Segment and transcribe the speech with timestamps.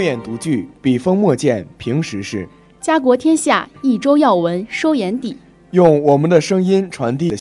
[0.00, 2.48] 慧眼独具，笔锋墨见平时事，
[2.80, 5.36] 家国天下，一周要闻收眼底，
[5.72, 7.36] 用我们的声音传递。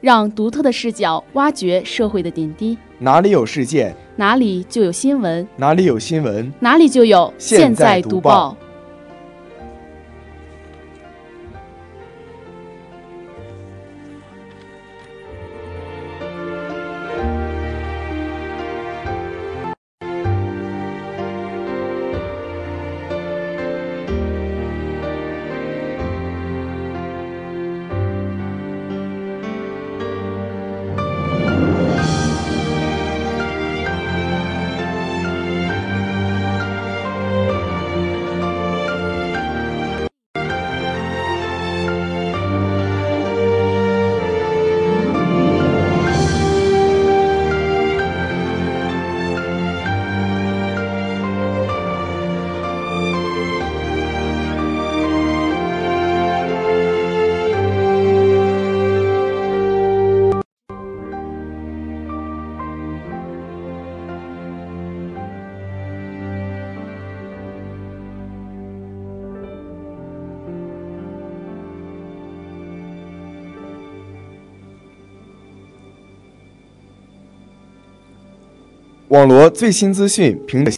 [0.00, 2.78] 让独特的视角挖掘社会的点滴。
[3.00, 8.56] 哪里有事件，哪里就有新闻；哪里有新闻，哪里就有现在读读报。
[79.10, 80.70] 网罗最新资讯，凭着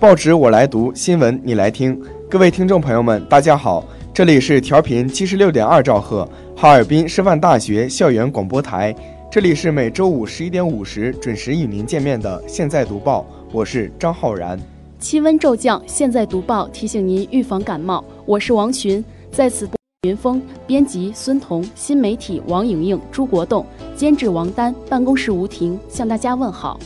[0.00, 2.00] 报纸我来读，新闻你来听。
[2.26, 6.26] 各位听众朋友们，大家好，这里是调频七十六点二兆赫，
[6.56, 8.96] 哈尔滨师范大学校园广播台，
[9.30, 14.58] 这里是每周五十一点五十准时与您见面的《现在读报》，我是张浩然。
[14.98, 18.02] 气温骤降，现在读报提醒您预防感冒。
[18.24, 19.76] 我是王群，在此播
[20.08, 26.80] 云峰，编辑孙彤，新媒体王莹莹、朱国栋，监制王丹，办公室吴婷，向大家问好。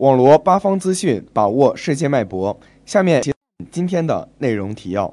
[0.00, 2.58] 博八方资讯，把握世界脉搏。
[2.86, 3.22] 下面
[3.70, 5.12] 今天的内容提要：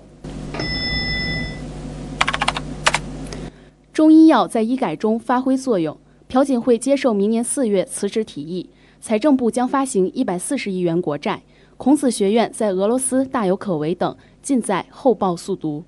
[3.92, 5.98] 中医药在医改中发挥作用，
[6.30, 8.70] 朴槿惠接受明年四月辞职提议，
[9.02, 11.44] 财政部将发行一百四十亿元国债，
[11.76, 15.84] 孔子学院在俄罗斯大有可为等，尽在后报速读。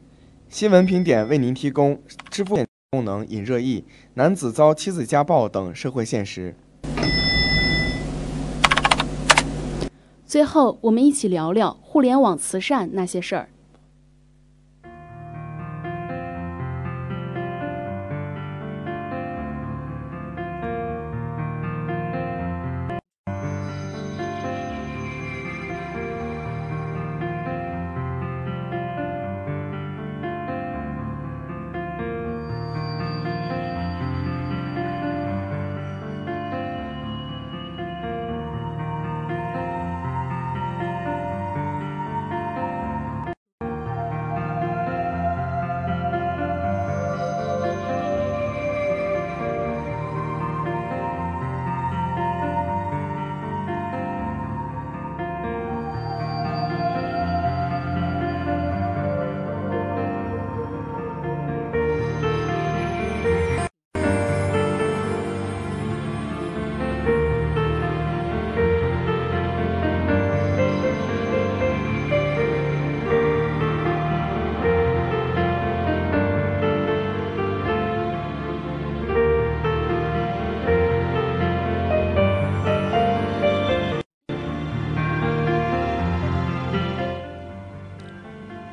[0.49, 1.97] 新闻评点为您提供
[2.29, 2.57] 支付
[2.91, 3.85] 功能引热议、
[4.15, 6.53] 男子遭妻子家暴等社会现实。
[10.29, 13.49] 最后，我们一起聊聊互联网慈善那些事儿。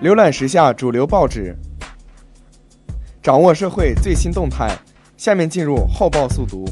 [0.07, 1.53] 浏览时下主流报纸，
[3.21, 4.71] 掌握社会最新动态。
[5.17, 6.65] 下面进入后报速读。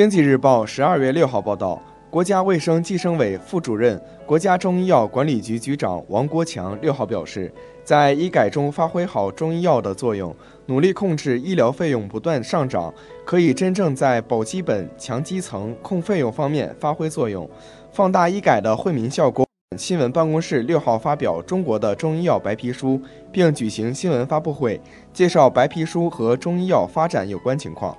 [0.00, 7.52] 经济日报十二月六号报道，国家卫生计生委副主任、国家中医药管理局局长王国强六号表示，
[7.84, 12.90] 在医改中发挥好中医药的作用，努力控制医疗费用不断上涨，
[13.26, 17.46] 可以真正在保基本、强基层、控费用方面发挥作用，
[17.92, 19.46] 放大医改的惠民效果。
[19.76, 22.98] 新闻办公室六号发表中国的中医药白皮书，
[23.30, 24.80] 并举行新闻发布会，
[25.12, 27.94] 介绍白皮书和中医药发展有关情况。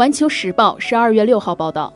[0.00, 1.92] 环球时报十二月六号报道，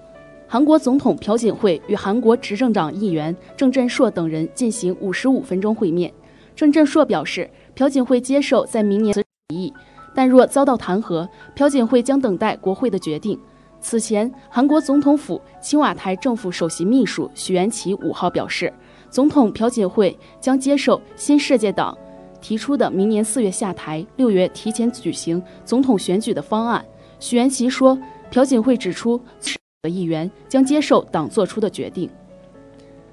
[0.46, 6.12] 韩国总统朴槿惠与韩国执政党议员郑振硕等人进行五十五分钟会面。
[6.54, 9.14] 郑振硕表示，朴槿惠接受在明年
[9.48, 9.72] 提议，
[10.14, 13.40] 但若遭到弹劾，朴槿惠将等待国会的决定。
[13.80, 18.70] 此前，韩国总统府青瓦台政府首席秘书许元奇五号表示，
[19.08, 21.96] 总统朴槿惠将接受新世界党
[22.42, 26.84] 提出的明年四月下台、六月提前举行总统选举的方案。
[27.24, 27.98] 许元奇说，
[28.30, 29.18] 朴槿惠指出，
[29.80, 32.10] 的议员将接受党做出的决定。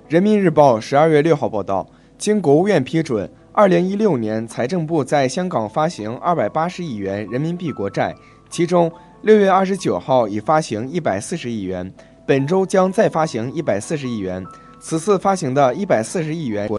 [0.10, 1.88] 人民日报十二月六号报道，
[2.18, 8.14] 经国务院批准，二零一六年财政部在香港发行二百八十亿元人民币国债，
[8.50, 8.92] 其中
[9.22, 11.90] 六月二十九号已发行一百四十亿元，
[12.28, 14.46] 本周将再发行一百四十亿元。
[14.82, 16.70] 此次发行的一百四十亿元，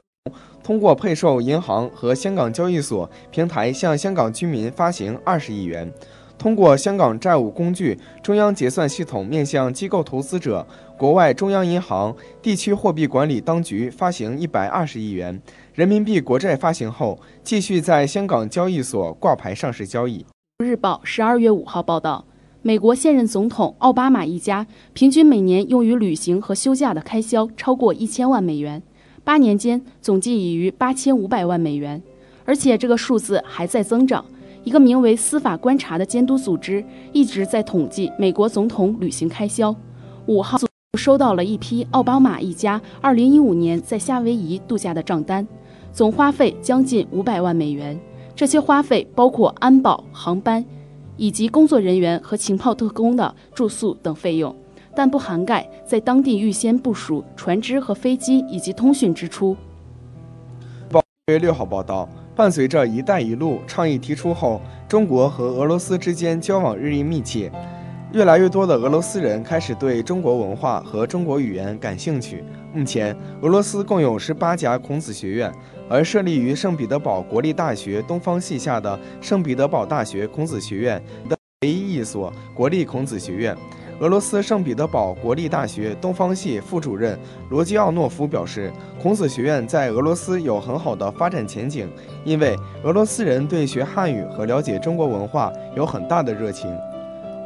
[0.63, 5.91] 通过配售银行和香港交易所平台向香港居民发行二十亿元。
[6.43, 10.67] 通过香港债务工具中央结算系统面向机构投资者、
[10.99, 15.41] 国外中央银行、地区货币管理当局发行一百二十亿元
[15.73, 20.27] 人民币国债，发行后继续在香港交易所挂牌上市交易。
[20.59, 22.25] 日报十二月五号报道，
[22.61, 28.83] 美国现任总统奥巴马一家平均每年用于旅行和休假的开销超过一千万美元，
[29.23, 32.03] 八年间总计已逾八千五百万美元，
[32.45, 34.25] 而且这个数字还在增长。
[34.65, 39.75] 一个名为“司法观察”的监督组织一直在统计美国总统旅行开销。
[40.27, 40.59] 五号
[40.99, 45.47] 收到了一批奥巴马一家2015年在夏威夷度假的账单，
[45.93, 47.99] 总花费将近五百万美元。
[48.37, 50.65] 这些花费包括安保、航班，
[51.17, 54.55] 以及工作人员和情报特工的住宿等费用，
[54.95, 59.57] 但不涵盖在当地预先部署船只和飞机以及通讯支出。
[61.29, 67.53] 月六号报道，伴随着“一带一路”倡议提出后，中国和俄罗斯之间交往日益密切，
[68.15, 72.43] 越来越多的俄罗斯人开始对中国文化和中国语言感兴趣。
[72.73, 75.53] 目前，俄罗斯共有十八家孔子学院，
[75.91, 83.55] 而设立于圣彼得堡国立大学东方系下的圣彼得堡大学孔子学院的唯一一所国立孔子学院。
[84.03, 87.17] 俄罗斯圣彼得堡国立大学东方系副主任
[87.51, 88.69] 罗基奥诺夫表示，
[89.01, 91.89] 孔子学院在俄罗斯有很好的发展前景，
[92.25, 96.69] 因为俄罗斯人对学汉语和了解中国文化有很大的热情。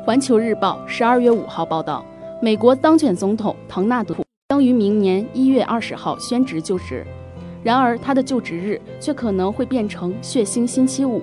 [0.03, 2.03] 环球日报十二月五号报道，
[2.41, 4.17] 美国当选总统唐纳德
[4.49, 7.07] 将于明年一月二十号宣职就职，
[7.63, 11.21] 然而他的就职日却可能会变成血腥星期五。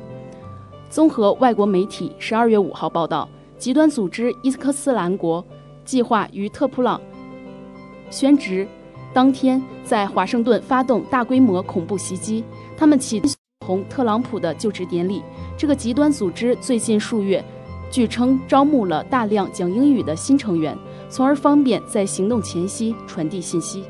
[0.92, 3.28] 综合外国媒体十二月五号报道。
[3.64, 5.42] 极端组织伊斯斯兰国
[5.86, 7.00] 计划于特普朗
[8.10, 8.68] 宣职
[9.14, 12.44] 当天在华盛顿发动大规模恐怖袭击。
[12.76, 13.22] 他们起
[13.66, 15.24] 同特朗普的就职典礼。
[15.58, 17.42] 这个极端组织最近数月
[17.90, 20.78] 据称招募了大量讲英语的新成员，
[21.08, 23.86] 从而方便在行动前夕传递信息。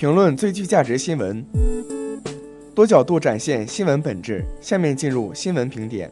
[0.00, 1.44] 评论最具价值新闻，
[2.74, 4.42] 多角度展现新闻本质。
[4.58, 6.10] 下面进入新闻评点。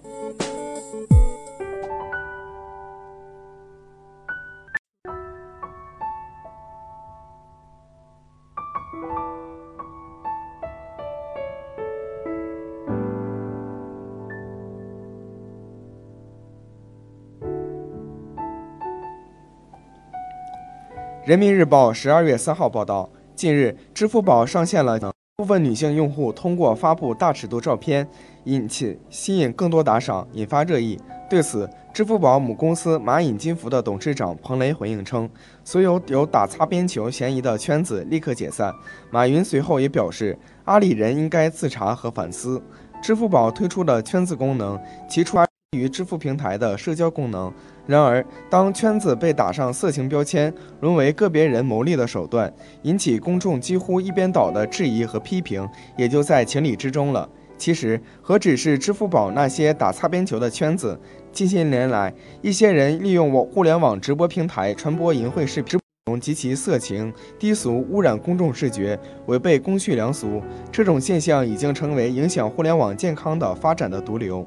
[21.24, 23.08] 人民日报十二月三号报道。
[23.38, 24.98] 近日，支付宝上线了
[25.36, 28.04] 部分女性用户通过发布大尺度照片，
[28.42, 30.98] 引起吸引更多打赏，引发热议。
[31.30, 35.30] 对此，支付宝母公司蚂蚁金服的董事长彭雷回应称，
[35.62, 38.74] 所有有打擦边球嫌疑的圈子立刻解散。
[39.08, 42.60] 马云随后也表示，阿里人应该自查和反思。
[43.00, 44.76] 支付宝推出的圈子功能，
[45.08, 45.38] 其出
[45.76, 47.52] 于支付平台的社交功能。
[47.88, 52.52] 然而，当圈子被打上色情标签，沦为个别人牟利的手段，
[52.82, 55.66] 引起公众几乎一边倒的质疑和批评，
[55.96, 57.26] 也就在情理之中了。
[57.56, 61.00] 其实，何止是支付宝那些打擦边球的圈子？
[61.32, 65.80] 近些年来，一些人利用网互联网直播平台传播淫秽视频，
[66.20, 70.42] 极其色情、低俗，污染公众视觉，违背公序良俗。
[70.70, 74.46] 这种现象已经成为影响互联网健康的发展的毒瘤。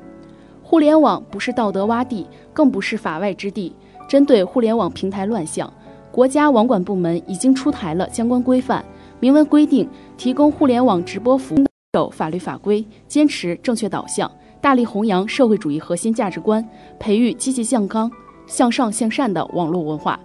[0.72, 3.76] 互联网不是道德洼地，更不是法外之地。
[4.08, 5.70] 针对互联网平台乱象，
[6.14, 8.82] 国家网管部门已经出台了相关规范，
[9.20, 9.86] 明文规定
[10.16, 16.66] 提供互联网直播服务守法律法规，坚持正确导向，大力弘扬社会主义核心价值观，
[16.98, 18.10] 培育积极向刚、
[18.48, 20.18] 向上向善的网络文化，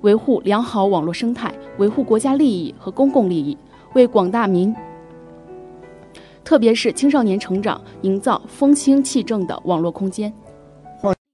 [0.00, 3.54] 维护良好网络生态，维护国家利益和公共利益，
[3.92, 4.74] 为广大民，
[6.44, 10.32] 特别是青少年成长营造风清气正的网络空间。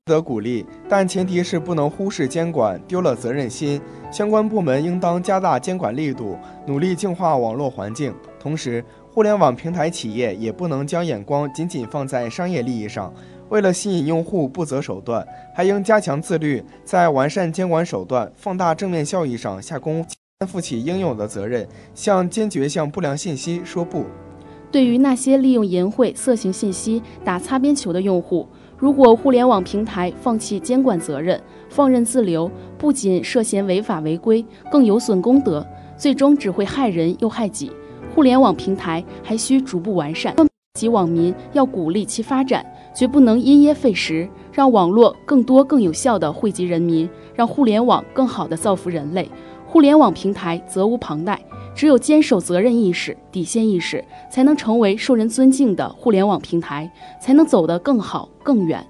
[0.06, 3.80] 值得鼓励，但前提是不能忽视监管，丢了责任心。
[4.10, 6.36] 相关部门应当加大监管力度，
[6.66, 8.12] 努力净化网络环境。
[8.40, 13.12] 同时，互联网平台企业也不能将眼光仅仅放在商业利益上，
[13.50, 15.24] 为了吸引用户不择手段，
[15.54, 20.10] 还应加强自律，在完善监管手段、放大正面效益上下功夫，
[20.46, 24.06] 负起应有的责任，向坚决向不良信息说不。
[24.70, 28.46] 对于那些利用淫秽、色情信息打擦边球的用户，
[28.78, 37.72] 如果互联网平台放弃监管责任，放任自流，不仅涉嫌违法违规，更有损公德，最终只会害人又害己。
[38.14, 40.34] 互联网平台还需逐步完善，
[40.78, 49.28] 及网民要鼓励其发展，绝不能因噎废食，让网络更多更有效地惠及人民，让互联网更好地造福人类。
[49.70, 51.40] 互联网平台责无旁贷。
[51.76, 56.90] 只有坚守责任意识、底线意识，才能成为受人尊敬的互联网平台，
[57.22, 58.84] 才能走得更好更远。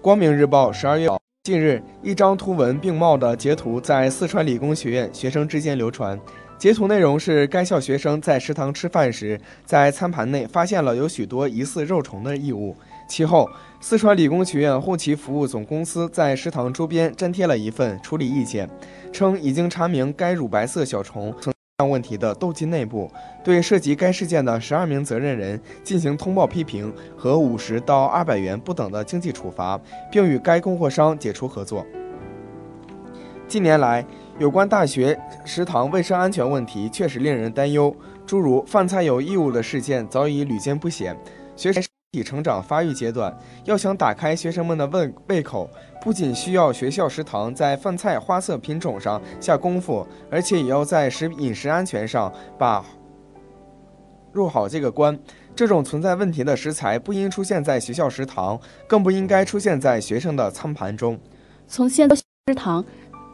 [0.00, 1.08] 光明日报十二月
[1.42, 6.18] 近日，一张图文并茂的截图在四川理工学院学生之间流传。
[6.56, 12.74] 截图内容是该校学生在食堂吃饭时，在餐盘内发现了有许多疑似肉虫的异物。
[13.06, 13.48] 其后，
[13.78, 18.68] 四川理工学院后勤服务总公司在食堂周边粘贴了一份处理意见，
[19.12, 21.52] 称已经查明该乳白色小虫曾。
[21.90, 23.10] 问题的斗鸡内部，
[23.44, 29.78] 对涉及该事件的十二名责任人进行通报批评和五十到二百元不等的经济处罚，
[30.10, 31.84] 并与该供货商解除合作。
[33.46, 34.02] 近年来，
[34.38, 41.14] 有关大学食堂卫生安全问题确实令人担忧，诸如饭菜有异物的事件早已屡见不鲜。
[41.56, 45.68] 学生体成长发育阶段，要想打开学生们的胃胃口。
[46.06, 52.84] 不仅需要学校食堂在饭菜花色品种上下功夫，而且也要在食饮食安全上把
[54.30, 55.18] 入好这个关。
[55.56, 61.18] 这种存在问题的食材不应出现在学校食堂，更不应该出现在学生的餐盘中。
[61.66, 62.84] 从现在食堂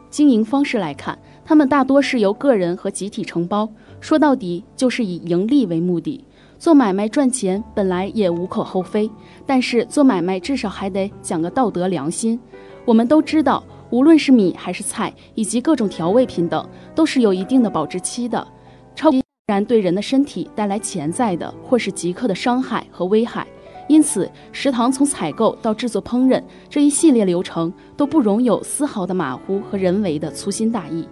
[0.09, 3.69] 经营方式来看，他们大多是由个人和集体承包，
[4.01, 6.25] 说到底就是以盈利为目的。
[6.63, 9.11] 做买卖赚钱本来也无可厚非，
[9.45, 12.39] 但是做买卖至少还得讲个道德良心。
[12.85, 18.47] 我们都知道，无论是米还是菜，以及各种调味品等，都是有一定的保质期的，
[18.95, 19.11] 超
[19.47, 23.45] 然对人的身体带来潜在的或是即刻的伤害和危害。
[23.89, 31.05] 因此，食堂从采购到制作烹饪这一系列流程都不容有丝毫的马虎和人为的粗心大意。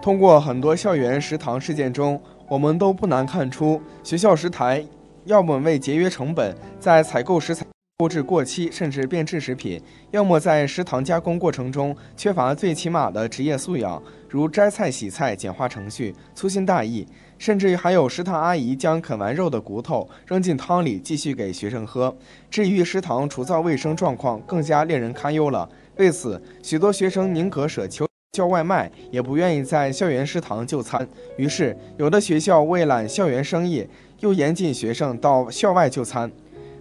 [0.00, 2.18] 通过很多校园食堂事件中，
[2.50, 4.76] 我们都不难看出，学校食堂
[5.24, 7.64] 要么为节约成本，在采购食材。
[7.96, 17.06] 购置过期甚至变质食品，要么在食堂加工过程中缺乏最起码的职业素养，如摘菜、洗菜简化程序、粗心大意，
[17.38, 22.16] 甚至还有食堂阿姨将啃完肉的骨头扔进汤里继续给学生喝。
[22.50, 25.68] 至于食堂厨灶卫生状况，更加令人堪忧了。
[25.98, 31.06] 为此，许多学生宁可舍求叫外卖，也不愿意在校园食堂就餐。
[31.36, 33.84] 于是，有的学校为揽校园生意，
[34.20, 36.30] 又严禁学生到校外就餐。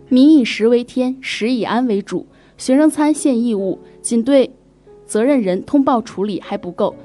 [0.10, 2.28] 民以食为天，食以安为主。
[2.56, 4.52] 学生餐现义务，仅对
[5.08, 6.96] 责任人通报处理还不够，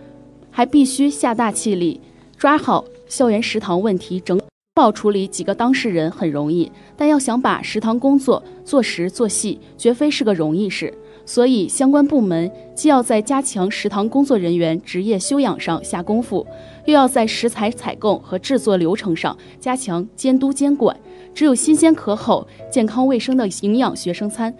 [0.50, 2.00] 还必须下大气力
[2.36, 4.20] 抓好校园食堂问题。
[4.20, 4.38] 整
[4.74, 10.92] 报处理几个当事人很容易，但要想把食堂工作做实做细，绝非是个容易事。
[11.26, 16.46] 所以，相关部门既要在加强食堂工作人员职业修养上下功夫，
[16.84, 20.94] 又要在食材采购和制作流程上加强监督监管。
[21.34, 24.54] 只有新鲜可口、健康卫生的营养学生餐，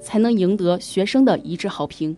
[0.00, 2.16] 才能赢得学生的一致好评。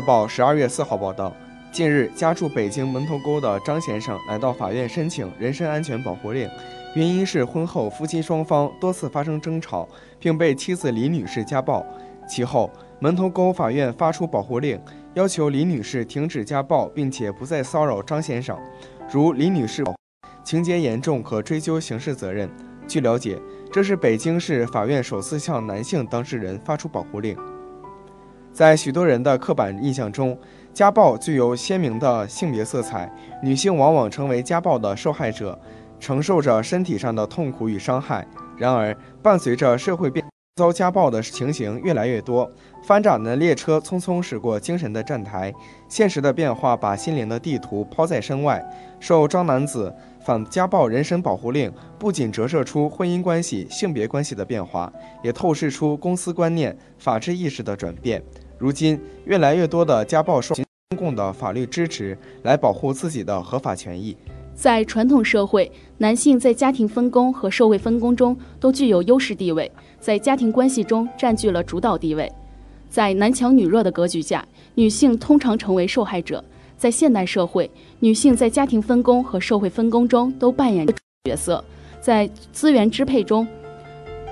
[0.00, 1.34] 报》十二月四号报道，
[1.72, 6.48] 近日家住北京门头沟的张先生来到法院申请人身安全保护令，
[6.94, 11.84] 原因是婚后夫妻双方多次发生争吵，并被妻子李女士家暴。
[12.28, 14.80] 其后，门头沟法院发出保护令，
[15.14, 18.56] 要求李女士停止家暴，并且不再骚扰张先生。
[19.12, 19.84] 如李女士
[20.44, 22.48] 情节严重，可追究刑事责任。
[22.86, 23.38] 据了解，
[23.72, 27.36] 这是北京市法院首次向男性当事人发出保护令。
[28.52, 30.36] 在许多人的刻板印象中，
[30.74, 33.10] 家暴具有鲜明的性别色彩，
[33.42, 35.58] 女性往往成为家暴的受害者，
[35.98, 38.26] 承受着身体上的痛苦与伤害。
[38.56, 40.24] 然而，伴随着社会变，
[40.60, 42.50] 遭家暴的情形越来越多。
[42.82, 45.50] 翻转的列车匆匆驶过精神的站台，
[45.88, 48.62] 现实的变化把心灵的地图抛在身外。
[48.98, 54.92] 受张男子反家暴人身保护令，不仅折射出婚姻关系、性别关系的变化，
[55.22, 58.22] 也透视出公司观念、法治意识的转变。
[58.58, 60.54] 如今，越来越多的家暴受
[60.90, 64.14] 公共的法律支持，来保护自己的合法权益。
[64.60, 72.30] 在传统社会，男性在家庭分工和社会分工中都具有优势地位，在家庭关系中占据了主导地位。
[72.90, 76.44] 在男强女弱的格局下，女性通常成为受害者。
[76.76, 77.70] 在现代社会，
[78.00, 80.92] 女性在家庭分工和社会分工中都扮演着
[81.24, 81.64] 角色，
[81.98, 83.48] 在资源支配中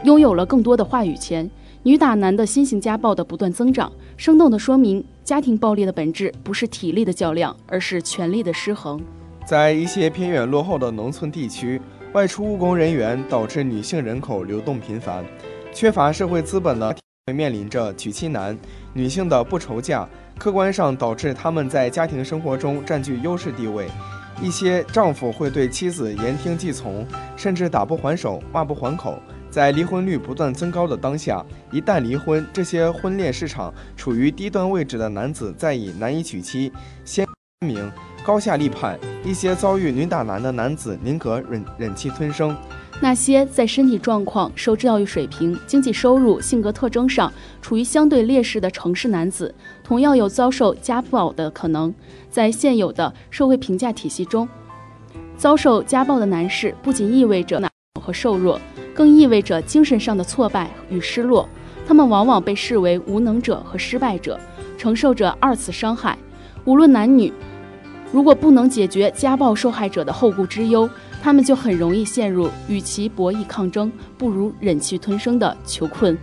[0.04, 1.50] 拥有了更多的话语权。
[1.84, 9.00] 女打男的新型家暴的不断增长，生动地说明家庭暴力的本质不是体力的较量，而是权力的失衡。
[9.48, 11.80] 在一些偏远落后的农村地区，
[12.12, 15.24] 外出务工人员导致女性人口流动频繁，
[15.72, 16.94] 缺乏社会资本的
[17.34, 18.54] 面临着娶妻难、
[18.92, 20.06] 女性的不愁嫁，
[20.36, 23.88] 客观上导致他们在家庭生活中占据优势地位。
[24.42, 29.18] 一些丈夫会对妻子言听计从，甚至打不还手、骂不还口。
[29.48, 36.70] 在离婚率不断增高的当下，一旦离婚，这些婚恋市场处于低端位置的男子再以难以娶妻、
[37.02, 37.26] 鲜
[37.66, 37.90] 明、
[38.28, 38.98] 高下立判。
[39.24, 42.54] 一些遭遇女打男的男子宁可忍忍气吞声。
[43.00, 51.94] 那些在身体状况、受教育水平、经济收入、性格特征上处于相对劣势的城市男子，同样有遭受家暴的可能。
[52.28, 54.46] 在现有的社会评价体系中，
[55.38, 57.62] 遭受家暴的男士不仅意味着
[57.98, 58.60] 和瘦弱。
[58.94, 61.48] 更意味着精神上的挫败与失落，
[61.86, 64.38] 他们往往被视为无能者和失败者，
[64.76, 66.18] 承受着二次伤害。
[66.64, 67.32] 无论男女，
[68.10, 70.88] 如果不能解决家暴受害者的后顾之忧，
[71.22, 76.16] 他们就很容易陷入与其博弈抗争，不如忍气吞声的囚困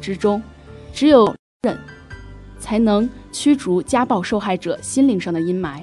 [0.00, 0.40] 之中。
[0.92, 1.76] 只有忍，
[2.60, 5.82] 才能驱逐家暴受害者心灵上的阴霾。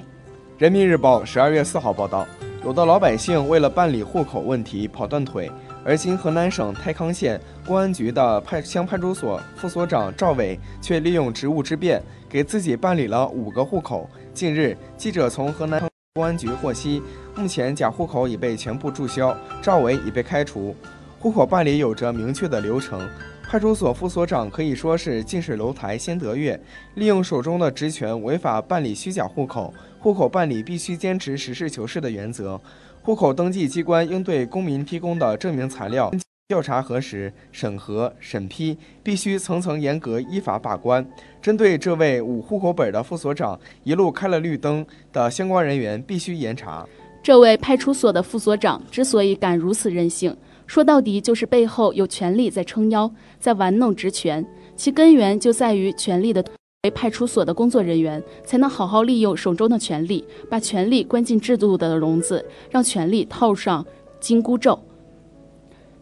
[0.56, 2.26] 人民日报十二月四号报道，
[2.64, 5.50] 有的老百姓为了办理户口问题跑断腿。
[5.84, 14.08] 而今，河南省太康县公安局的派乡派出所副所长赵伟却利用职务之便，给自己办理了五个户口。
[14.32, 15.82] 近日，记者从河南
[16.14, 17.02] 公安局获悉，
[17.36, 20.74] 目前假户口已被全部注销，赵伟已被开除。
[21.18, 23.06] 户口办理有着明确的流程，
[23.42, 26.58] 派出所副所长可以说是近水楼台先得月，
[26.94, 29.74] 利用手中的职权违法办理虚假户口。
[29.98, 32.58] 户口办理必须坚持实事求是的原则。
[33.02, 36.10] 户口登记机关应对公民提供的证明材料
[36.50, 41.08] 调查核实、审核、审批，必须层层严格依法把关。
[41.40, 46.84] 针对这位五户口本的副所长一路开了绿灯的相关人员，必须严查。
[47.22, 50.36] 这位派出所的副所长之所以敢如此任性，
[50.66, 53.08] 说到底就是背后有权力在撑腰，
[53.38, 56.44] 在玩弄职权，其根源就在于权力的。
[56.82, 63.86] 为派出所的工作人员才能好好利用手中的权力，把权力关进制度的笼子，让权力套上
[64.18, 64.82] 紧箍咒，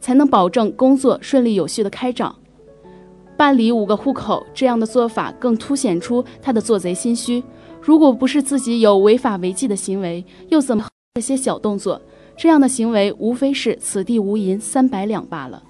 [0.01, 2.35] 才能保证工作顺利有序的开展。
[3.37, 7.43] 办理五个户口这样的做法，更凸显出他的做贼心虚。
[7.81, 10.85] 如果不是自己有违法违纪的行为，又怎么
[11.15, 12.01] 这些小动作？
[12.37, 15.63] 这样的行为无非是此地无银三百两罢了。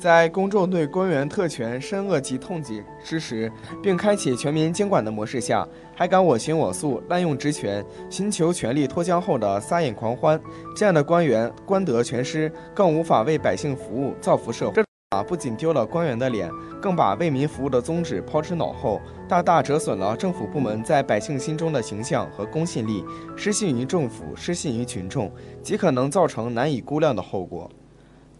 [0.00, 10.40] 在公众对官员特权深恶及痛击之时，并开启全民监管的模式下，还敢我行我素、滥用职权、寻求权力脱缰后的撒野狂欢，
[10.74, 14.82] 这样的官员官德全失，更无法为百姓服务、造福社会。
[15.12, 23.04] 这不仅丢了官员的脸，更把为民服务的宗旨抛之脑后，大大折损了政府部门在百姓心中的形象和公信力。
[23.36, 25.30] 失信于政府，失信于群众，
[25.62, 27.70] 极可能造成难以估量的后果。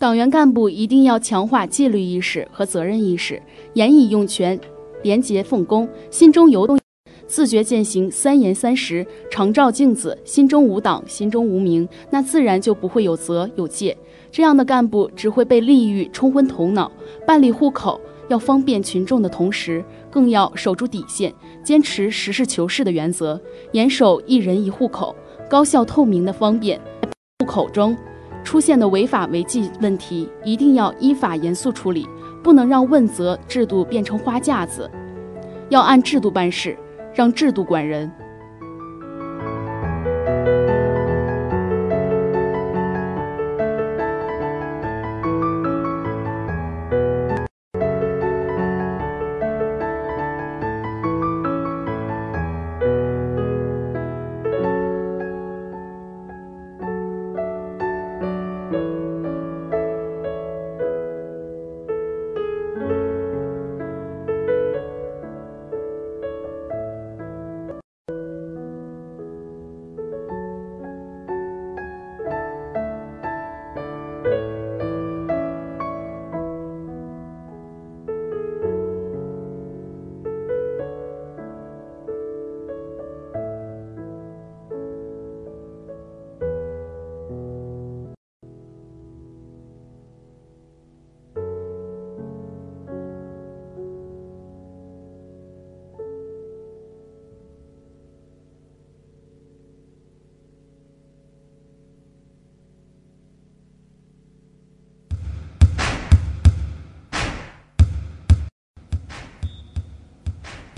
[0.01, 3.39] 党员干部一定要强化纪律意识和责任意识，
[3.75, 4.59] 严以用权，
[5.03, 6.79] 廉洁奉公，心中有动，
[7.27, 13.95] 自觉践行三严三实，常照镜子，心中无党，心中无名，那自然就不会有责有戒。
[14.33, 16.91] 这样的干部只会被利欲冲昏头脑，
[17.27, 21.31] 办理户口要方便群众的同时，更要守住底线，
[21.63, 23.39] 坚持实事求是的原则，
[23.73, 25.15] 严守一人一户口，
[25.47, 26.81] 高效透明的方便。
[27.41, 27.95] 户口中
[28.43, 32.07] 出现的违法违纪问题，一定要依法严肃处理，
[32.43, 34.91] 不能让问责制度变成花架子，
[35.69, 36.77] 要按制度办事，
[37.15, 38.11] 让制度管人。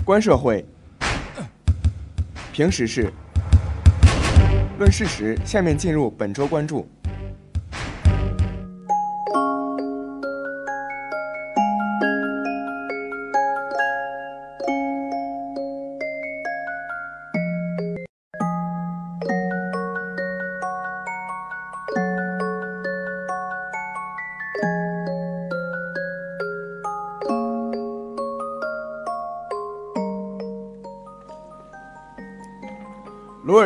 [0.05, 0.65] 观社会，
[2.51, 3.09] 平时事，
[4.77, 5.37] 论事实。
[5.45, 6.85] 下面进入本周关注。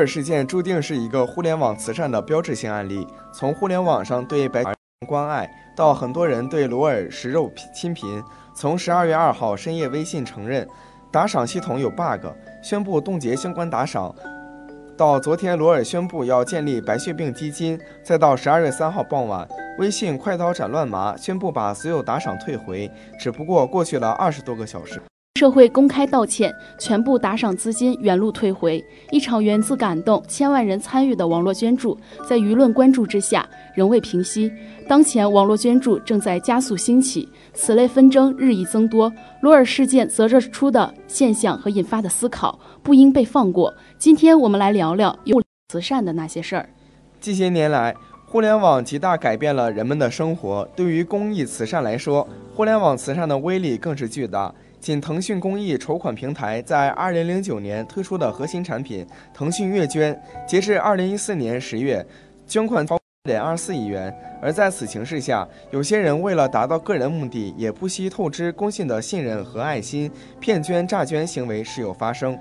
[0.07, 3.05] 事件注定是一个互联网慈善的标志性案例。
[3.33, 4.63] 从互联网上对白
[5.07, 8.21] 关爱，到很多人对罗尔食肉亲贫；
[8.55, 10.67] 从十二月二号深夜微信承认
[11.11, 12.25] 打赏系统有 bug，
[12.63, 14.13] 宣布冻结相关打赏，
[14.97, 22.89] 到昨天罗尔宣布要建立白血病基金，再到十二月三号傍晚，微信快刀斩乱麻，宣布把所有打赏退回。
[23.19, 24.99] 只不过过去了二十多个小时。
[25.37, 28.83] 社会公开道歉，全部打赏资金原路退回。
[29.11, 31.95] 一场源自感动、千万人参与的网络捐助，
[32.27, 34.51] 在舆论关注之下仍未平息。
[34.87, 39.13] 当前网络捐助正在加速兴起，此类纷争日益增多。
[39.41, 43.71] 罗尔事件折射出的现象和引发的思考，不应被放过。
[43.99, 45.39] 今天我们来聊聊有
[45.71, 46.67] 慈善的那些事儿。
[47.19, 47.95] 近些年来，
[48.25, 50.67] 互联网极大改变了人们的生活。
[50.75, 54.51] 对于公益慈善来说，互联网慈善的威力更是巨大。
[54.87, 62.07] 仅腾讯公益筹款平台在2009年推出的核心产品“腾讯月捐”，截至2014年十月，
[62.47, 64.15] 捐款超点二四亿元。
[64.41, 72.39] 而在此形势下，有些人为了达到个人目的，也不惜透支公信的信任和爱心，骗捐诈捐行为时有发生。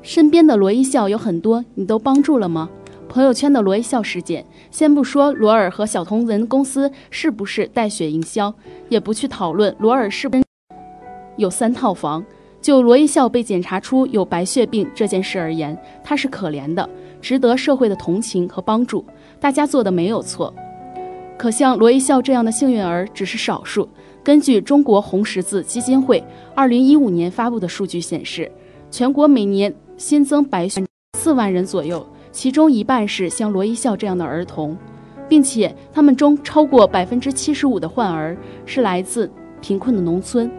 [0.00, 2.70] 身边的罗一笑有很多，你都帮助了吗？
[3.08, 8.54] 朋友圈的罗一笑事件，先不说罗尔和小同文公司是不是带血营销，
[8.88, 10.47] 也不去讨论罗尔是不是。
[11.38, 12.22] 有三套房。
[12.60, 16.86] 就罗一笑被检查出有白血病这件事而言，他是可怜的，
[17.22, 19.04] 值得社会的同情和帮助。
[19.40, 20.52] 大家做的没有错，
[21.38, 23.88] 可像罗一笑这样的幸运儿只是少数。
[24.24, 26.22] 根据中国红十字基金会
[26.54, 28.50] 二零一五年发布的数据显示，
[28.90, 30.84] 全国每年新增白血
[31.16, 34.76] 四万人左右，其中一半是像罗一笑这样的儿童，
[35.28, 40.50] 并且他们中超过百分之七十五的患儿是来自贫困的农村。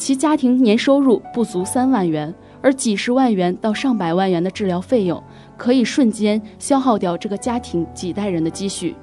[0.00, 5.22] 其家庭年收入不足三万元，而几十万元到上百万元的治疗费用，
[5.58, 8.96] 可以瞬间消耗掉这个家庭几代人的积蓄。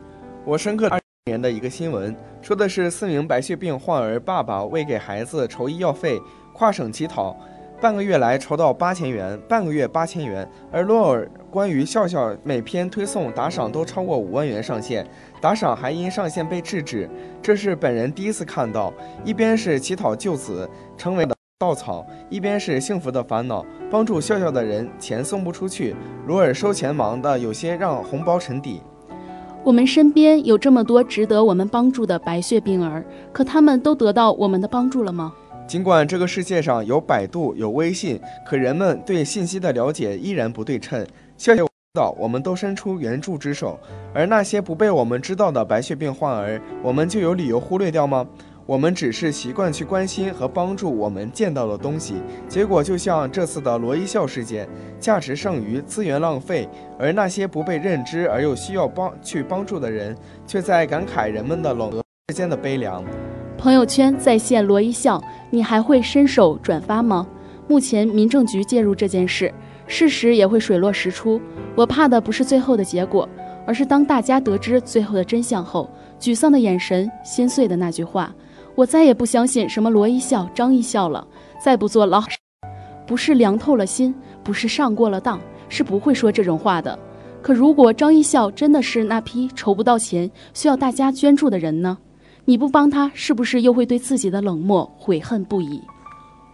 [0.44, 6.20] 我深刻二年的一个新闻，说的是四名白血病患儿爸爸为给孩子筹医药费，
[6.52, 7.38] 跨省乞讨。
[7.80, 10.50] 半个月来筹到八千元，半个月八千元。
[10.72, 15.06] 而罗尔关于笑笑每篇推送打赏都超过五万元上限，
[15.40, 17.10] 打赏还因上线被制止，
[17.42, 18.94] 这是本人第一次看到。
[19.24, 23.66] 一边是乞讨救子成为的稻草，一边是幸福的烦恼。
[23.90, 25.96] 帮助笑笑的人钱送不出去，
[26.26, 28.82] 罗尔收钱忙的有些让红包沉底。
[29.64, 35.34] 我们身边有这么多值得我们帮助的白血病儿，可他们都得到我们的帮助了吗？
[35.68, 41.06] 尽管这个世界上有百度、有微信，可人们对信息的了解依然不对称。
[41.38, 43.80] 笑笑知道，我们都伸出援助之手，
[44.14, 48.28] 而那些不被我们知道的白血病患儿，我们就有理由忽略掉吗？
[48.68, 52.16] 我们只是习惯去关心和帮助我们见到的东西，
[52.50, 54.68] 结果就像这次的罗一笑事件，
[55.00, 56.68] 价值剩余，资源浪费，
[57.00, 61.90] 而那些不被认知而又需要帮去帮助的人，却在感慨人们的冷
[62.28, 63.04] 之间的悲凉。
[63.58, 67.26] 朋友圈在线罗一笑，你还会伸手转发吗？
[67.70, 69.54] 目前民政局介入这件事，
[69.88, 71.42] 事实也会水落石出。
[71.76, 73.28] 我怕的不是最后的结果，
[73.66, 78.34] 而是当大家得知最后的真相后，沮丧的眼神，心碎的那句话。
[78.76, 81.26] 我再也不相信什么罗一笑、张一笑了，
[81.60, 82.24] 再不做老，
[83.08, 86.98] 不是凉透了心，不是上过了当，是不会说这种话的。
[87.42, 91.98] 可如果张一笑真的是那批筹不到钱、需要大家捐助的人呢？
[92.46, 95.82] 你不帮他，是不是又会对自己的冷漠悔恨不已？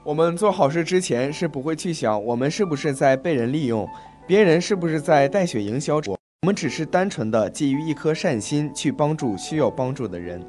[0.06, 3.88] 我们做好事之前是不会去想我们是不是在被人利用，
[4.28, 10.42] 别人是不是在带血营销我，我们只是单纯的基于一颗善心去帮助需要帮助的人。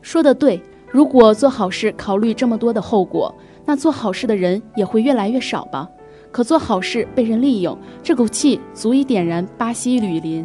[0.00, 0.62] 说的对。
[0.92, 3.32] 如果做好事考虑这么多的后果，
[3.64, 5.88] 那做好事的人也会越来越少吧？
[6.32, 10.44] 可做好事被人利用，这口气足以点燃巴西雨林。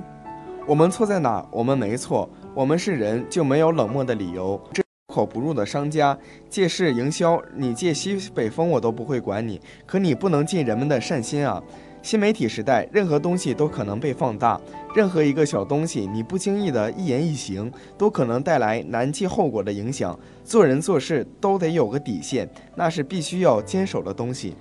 [0.67, 1.43] 我们错在哪？
[1.49, 4.61] 我们没错，我们是人，就没有冷漠的理由。
[4.71, 4.83] 这
[5.15, 6.17] 口不入的商家
[6.49, 11.63] 借势营销，你借西北风我都不会管你，可你不能进人们的善心啊！
[12.01, 14.59] 新媒体时代，任何东西都可能被放大。
[14.93, 20.19] 任何一个小东西，你不经意的一言一行，都可能带来难计后果的影响。
[20.43, 24.53] 做人做事都得有个底线，那是必须要坚守的东西。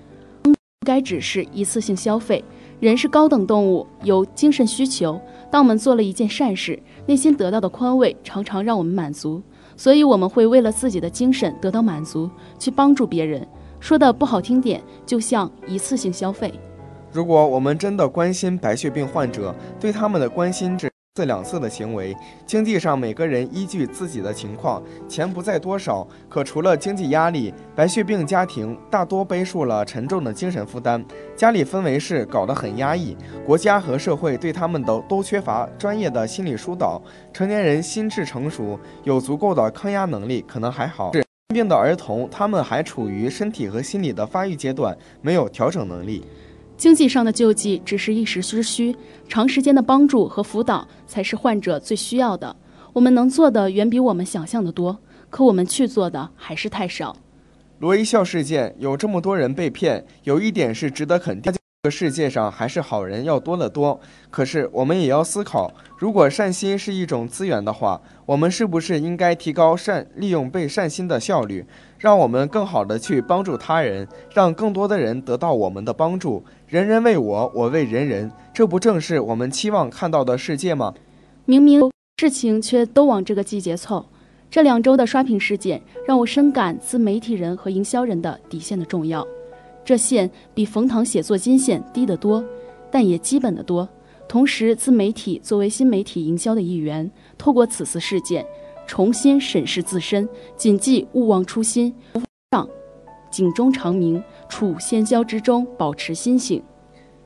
[0.45, 0.55] 不
[0.87, 2.45] 该只是一次性消费。
[2.81, 5.19] 人是高等动物，有精神需求。
[5.51, 9.41] 当我们做了一件善事，内心得到的宽慰常常让我们满足，
[9.77, 13.47] 所以我们会为了自己的精神得到满足，去帮助别人。
[13.81, 16.53] 说的不好听点，就像一次性消费。
[17.13, 22.13] 如果我们真的关心白血病患者，对他们的关心只次两次的行为，
[22.45, 26.05] 经济上每个人依据自己的情况，钱不在多少。
[26.29, 31.05] 可除了经济压力，白血病家庭大多背负了沉重的精神负担，
[31.37, 33.17] 家里氛围是搞得很压抑，
[33.47, 37.01] 国家和社会对他们的都缺乏专业的心理疏导。
[37.33, 41.25] 成年人心智成熟，有足够的抗压能力，可能还好；是
[41.55, 46.27] 病的儿童，他们还处于身体和心理的发育阶段，没有调整能力。
[46.77, 48.95] 经济上的救济只是一时之需，
[49.29, 52.55] 长时间的帮助和辅导才是患者最需要的。
[52.93, 54.99] 我们能做的远比我们想象的多，
[55.31, 57.17] 可我们去做的还是太少。
[57.79, 61.53] 罗一笑事件有这么多人被骗，有一点是值得肯定。
[61.53, 64.01] 这个世界上还是好人要多得多。
[64.31, 71.67] 可是我们也要思考，如果善心是一种资源的话，我们是不是应该提高善利用被善心的效率，
[71.99, 76.43] 让我们更好的去帮助他人，让更多的人得到我们的帮助？
[76.75, 80.93] 人人为我，我为人人，这不正是我们期望看到的世界吗？
[81.45, 81.81] 明明
[82.17, 84.05] 事情却都往这个季节凑。
[84.51, 89.25] 这两周的刷屏事件让我深感自媒体人和营销人的底线的重要。
[89.85, 92.45] 这线比冯唐写作金线低得多，
[92.91, 93.89] 但也基本的多。
[94.27, 97.09] 同时，自媒体作为新媒体营销的一员，
[97.39, 98.45] 透过此次事件，
[98.85, 101.95] 重新审视自身，谨记勿忘初心，
[103.35, 106.63] 警钟长鸣，处喧嚣之中保持心性。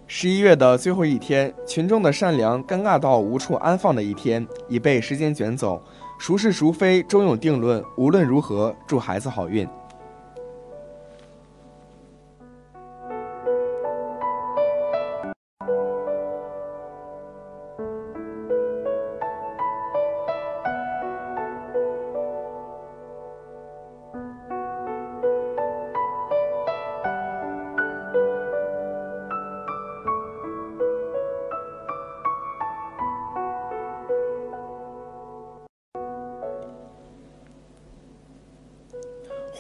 [0.06, 5.82] 十一月的最后一天，群众的善良尴尬到无处安放的一天，已被时间卷走。
[6.18, 7.84] 孰是孰非，终有定论。
[7.98, 9.68] 无论如何，祝孩子好运。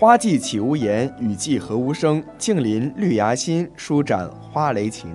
[0.00, 2.22] 花季岂无言，雨季何无声。
[2.38, 5.10] 静临绿芽心，舒展花蕾情。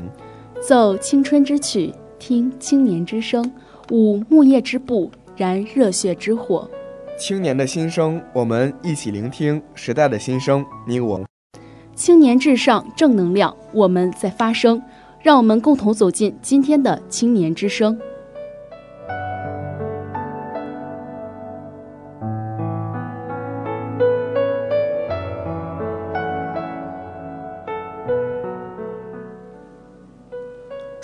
[0.60, 3.50] 奏青春之曲，听青年之声，
[3.92, 6.70] 舞木叶之步，燃热血之火。
[7.18, 10.66] 青年的心声，我们一起聆听时代的心声。
[10.86, 11.22] 你我，
[11.96, 14.82] 青年至上，正能量，我们在发声。
[15.22, 17.98] 让我们共同走进今天的青年之声。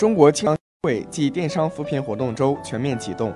[0.09, 0.51] 中国青
[0.81, 3.31] 会暨电商扶贫活动周全面启动，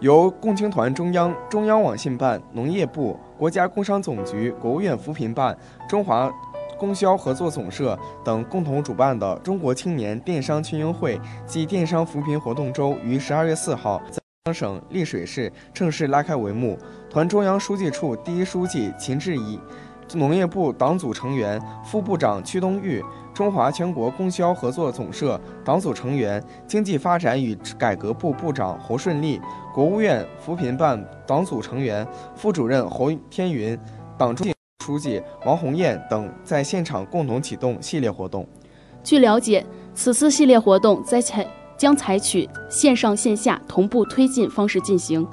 [0.00, 5.54] 由共青团中央、中央网信办、农业部、国家工商总局、国务院扶贫办、
[5.86, 6.32] 中华
[6.78, 16.78] 供销合作总社等共同主办的中国青年电商群英会暨电商扶贫活动周于十二月四号在浙江省丽水市正式拉开帷幕。
[17.10, 19.60] 团中央书记处第一书记秦志怡，
[20.14, 23.04] 农业部党组成员、副部长屈东玉。
[23.36, 29.38] 中华全国供销合作总社党组成员、经济发展与改革部部长侯顺利，
[29.74, 33.78] 国务院扶贫办党组成员、副主任侯天云，
[34.16, 34.46] 党中
[34.82, 38.48] 书记王红艳等在现场共同启动系列活动。
[39.04, 39.62] 据了解，
[39.92, 45.28] 此次系列活动在采将采取线上线下同步推进方式进行。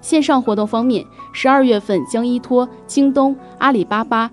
[0.00, 4.30] 线上活动方面，十二月份将依托京东、阿里巴巴。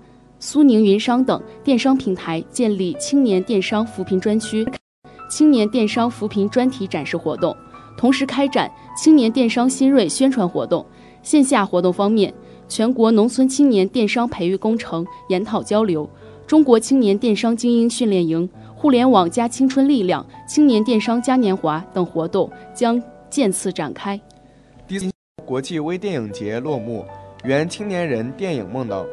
[0.48, 4.64] 苏宁云商等电商平台建立青年电商扶贫专区、
[5.28, 7.52] 青年电商扶贫专题展示活动，
[7.98, 10.86] 同时开展青年电商新锐宣传活动。
[11.20, 12.32] 线下活动方面，
[12.68, 16.08] 全国农村青年电商培育工程研讨交流、
[16.46, 24.20] 中国青年电商精英训练营、互联网加青春力量、青年电商嘉年华等活动将渐次展开。
[24.86, 25.10] 第四
[25.44, 27.04] 国际微电影节落幕，
[27.42, 29.04] 圆青年人电影梦等。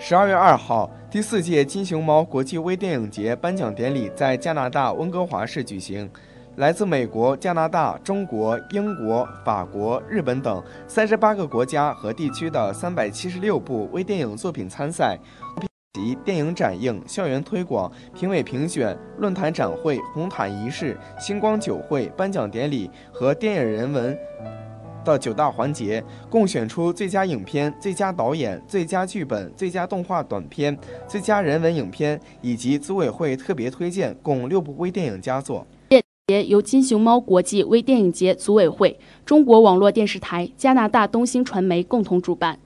[0.00, 6.08] 十二月二号，第四届金熊猫国际微电影节颁奖典礼在加拿大温哥华市举行。
[6.54, 15.18] 来自美国、加拿大、中国、英国、法国、日本等三十八个国家和地区的三百七十六部微电影作品参赛，
[15.94, 24.16] 及电影展映、校园推广、评委评选、论坛展会、红毯仪式、星光酒会、颁奖典礼和电影人文。
[25.12, 35.66] 的九大环节，共选出最佳影片、最佳导演、最佳剧本、最佳动画短片、最佳人文影片以及组委会特别推荐共六部微电影佳作。
[35.88, 42.58] 电影节由金熊猫国际微电影节组委会、中国网络电视台、加拿大东星传媒共同主办，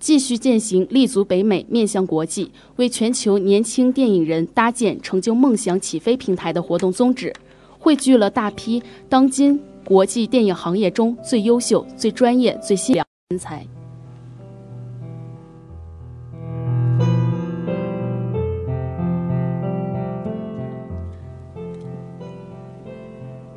[0.00, 7.32] 继续践行立足北美、面向国际，为全球年轻电影人搭建成就梦想起飞平台的活动宗旨，
[7.78, 9.60] 汇聚了大批当今。
[9.86, 13.64] 国际电影行业中最优秀、最专业、最新良人才。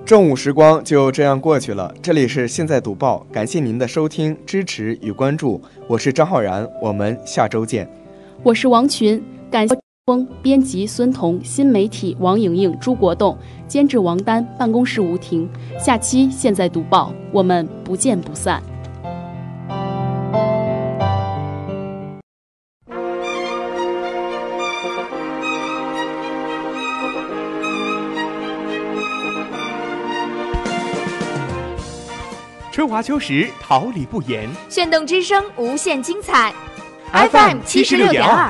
[0.05, 1.91] 正午时光就这样过去了。
[1.99, 5.59] 这里是现在读报，感谢您的收听、支持与关注。
[5.87, 7.89] 我是张浩然，我们下周见。
[8.43, 9.19] 我是王群，
[9.49, 9.88] 感谢。
[10.41, 13.37] 编辑孙彤，新媒体王莹莹、朱国栋，
[13.67, 15.49] 监制王丹，办公室吴婷。
[15.77, 18.61] 下期现在读报，我们不见不散。
[32.71, 34.49] 春华秋实，桃李不言。
[34.69, 36.53] 炫动之声，无限精彩。
[37.11, 38.49] FM 七十六点二。